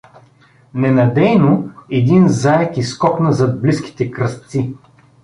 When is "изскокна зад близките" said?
2.77-4.11